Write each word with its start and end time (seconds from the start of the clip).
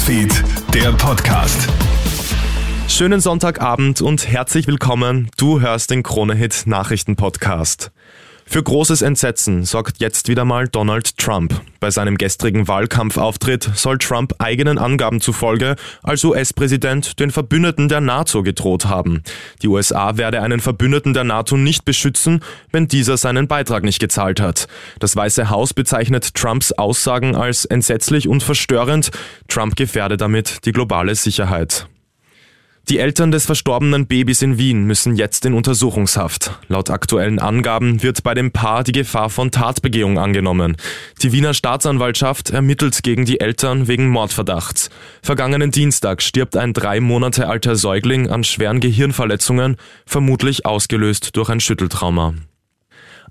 Newsfeed, 0.00 0.32
der 0.72 0.92
Podcast. 0.92 1.68
Schönen 2.88 3.20
Sonntagabend 3.20 4.00
und 4.00 4.26
herzlich 4.26 4.66
willkommen. 4.66 5.30
Du 5.36 5.60
hörst 5.60 5.90
den 5.90 6.02
Kronehit 6.02 6.62
Nachrichten 6.64 7.16
Podcast. 7.16 7.92
Für 8.52 8.64
großes 8.64 9.02
Entsetzen 9.02 9.64
sorgt 9.64 10.00
jetzt 10.00 10.26
wieder 10.26 10.44
mal 10.44 10.66
Donald 10.66 11.16
Trump. 11.16 11.60
Bei 11.78 11.92
seinem 11.92 12.18
gestrigen 12.18 12.66
Wahlkampfauftritt 12.66 13.70
soll 13.76 13.96
Trump 13.98 14.34
eigenen 14.38 14.76
Angaben 14.76 15.20
zufolge 15.20 15.76
als 16.02 16.24
US-Präsident 16.24 17.20
den 17.20 17.30
Verbündeten 17.30 17.88
der 17.88 18.00
NATO 18.00 18.42
gedroht 18.42 18.86
haben. 18.86 19.22
Die 19.62 19.68
USA 19.68 20.16
werde 20.16 20.42
einen 20.42 20.58
Verbündeten 20.58 21.14
der 21.14 21.22
NATO 21.22 21.56
nicht 21.56 21.84
beschützen, 21.84 22.40
wenn 22.72 22.88
dieser 22.88 23.16
seinen 23.16 23.46
Beitrag 23.46 23.84
nicht 23.84 24.00
gezahlt 24.00 24.40
hat. 24.40 24.66
Das 24.98 25.14
Weiße 25.14 25.48
Haus 25.48 25.72
bezeichnet 25.72 26.34
Trumps 26.34 26.72
Aussagen 26.72 27.36
als 27.36 27.66
entsetzlich 27.66 28.26
und 28.26 28.42
verstörend. 28.42 29.12
Trump 29.46 29.76
gefährde 29.76 30.16
damit 30.16 30.64
die 30.64 30.72
globale 30.72 31.14
Sicherheit. 31.14 31.86
Die 32.88 32.98
Eltern 32.98 33.30
des 33.30 33.46
verstorbenen 33.46 34.06
Babys 34.06 34.42
in 34.42 34.58
Wien 34.58 34.84
müssen 34.84 35.14
jetzt 35.14 35.46
in 35.46 35.54
Untersuchungshaft. 35.54 36.58
Laut 36.66 36.90
aktuellen 36.90 37.38
Angaben 37.38 38.02
wird 38.02 38.24
bei 38.24 38.34
dem 38.34 38.50
Paar 38.50 38.82
die 38.82 38.92
Gefahr 38.92 39.30
von 39.30 39.52
Tatbegehung 39.52 40.18
angenommen. 40.18 40.76
Die 41.22 41.30
Wiener 41.30 41.54
Staatsanwaltschaft 41.54 42.50
ermittelt 42.50 43.04
gegen 43.04 43.24
die 43.24 43.40
Eltern 43.40 43.86
wegen 43.86 44.08
Mordverdachts. 44.08 44.90
Vergangenen 45.22 45.70
Dienstag 45.70 46.20
stirbt 46.20 46.56
ein 46.56 46.72
drei 46.72 46.98
Monate 47.00 47.48
alter 47.48 47.76
Säugling 47.76 48.28
an 48.28 48.42
schweren 48.42 48.80
Gehirnverletzungen, 48.80 49.76
vermutlich 50.04 50.66
ausgelöst 50.66 51.36
durch 51.36 51.48
ein 51.48 51.60
Schütteltrauma. 51.60 52.34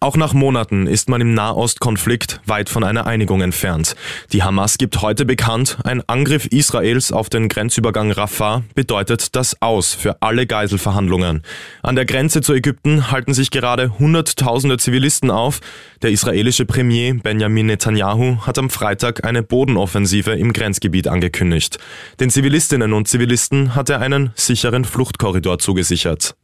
Auch 0.02 0.16
nach 0.16 0.34
Monaten 0.34 0.88
ist 0.88 1.10
man 1.10 1.20
im 1.20 1.34
Nahostkonflikt 1.34 2.40
weit 2.46 2.70
von 2.70 2.86
einer 2.86 3.06
Einigung 3.06 3.42
entfernt. 3.42 3.98
Die 4.32 4.44
Hamas 4.44 4.78
gibt 4.78 5.02
heute 5.02 5.26
bekannt, 5.26 5.78
ein 5.84 6.02
Angriff 6.08 6.46
Israels 6.46 7.12
auf 7.12 7.28
den 7.28 7.50
Grenzübergang 7.50 8.12
Rafah 8.12 8.64
bedeutet 8.76 9.36
das 9.36 9.62
Aus 9.62 9.94
für 9.94 10.22
alle 10.22 10.48
Geiselverhandlungen. 10.48 11.44
An 11.84 11.98
der 11.98 12.06
Grenze 12.06 12.40
zu 12.40 12.54
Ägypten 12.54 13.12
halten 13.12 13.34
sich 13.34 13.52
gerade 13.52 14.00
Hunderttausende 14.00 14.78
Zivilisten 14.78 15.32
auf. 15.32 15.60
Der 16.02 16.12
israelische 16.12 16.66
Premier 16.66 17.16
Benjamin 17.16 17.66
Netanyahu 17.66 18.38
hat 18.48 18.58
am 18.58 18.70
Freitag 18.70 19.26
eine 19.26 19.44
Bodenoffensive 19.44 20.32
im 20.32 20.54
Grenzgebiet 20.54 21.10
angekündigt. 21.10 21.78
Den 22.22 22.30
Zivilistinnen 22.30 22.94
und 22.94 23.10
Zivilisten 23.10 23.76
hat 23.76 23.90
er 23.90 24.00
einen 24.00 24.32
sicheren 24.36 24.86
Fluchtkorridor 24.86 25.60
zugesichert. 25.60 26.36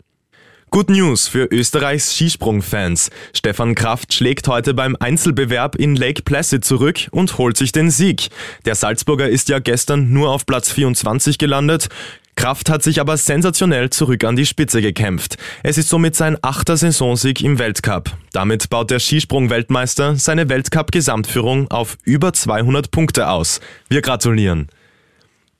Good 0.76 0.90
News 0.90 1.30
für 1.30 1.46
Österreichs 1.54 2.14
Skisprungfans. 2.14 3.10
Stefan 3.32 3.76
Kraft 3.76 4.14
schlägt 4.14 4.50
heute 4.50 4.74
beim 4.74 4.98
Einzelbewerb 5.00 5.78
in 5.78 5.96
Lake 5.96 6.24
Placid 6.24 6.66
zurück 6.66 7.08
und 7.12 7.38
holt 7.38 7.56
sich 7.56 7.72
den 7.72 7.90
Sieg. 7.90 8.28
Der 8.66 8.76
Salzburger 8.76 9.30
ist 9.30 9.48
ja 9.48 9.60
gestern 9.60 10.12
nur 10.12 10.32
auf 10.32 10.46
Platz 10.46 10.70
24 10.74 11.38
gelandet. 11.38 11.88
Kraft 12.36 12.70
hat 12.70 12.84
sich 12.84 13.00
aber 13.00 13.16
sensationell 13.16 13.90
zurück 13.90 14.26
an 14.26 14.36
die 14.36 14.46
Spitze 14.46 14.82
gekämpft. 14.82 15.38
Es 15.64 15.78
ist 15.78 15.88
somit 15.88 16.18
sein 16.18 16.38
achter 16.42 16.76
Saisonsieg 16.76 17.42
im 17.42 17.58
Weltcup. 17.58 18.12
Damit 18.34 18.70
baut 18.70 18.92
der 18.92 19.00
Skisprung-Weltmeister 19.00 20.18
seine 20.18 20.50
Weltcup-Gesamtführung 20.50 21.72
auf 21.72 21.98
über 22.04 22.34
200 22.34 22.92
Punkte 22.92 23.30
aus. 23.30 23.62
Wir 23.88 24.02
gratulieren. 24.02 24.68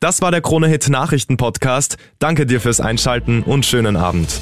Das 0.02 0.22
war 0.22 0.32
der 0.32 0.42
Krone-Hit 0.42 0.90
Nachrichten-Podcast. 0.90 1.96
Danke 2.20 2.46
dir 2.46 2.60
fürs 2.60 2.82
Einschalten 2.82 3.44
und 3.44 3.66
schönen 3.66 3.96
Abend. 3.96 4.42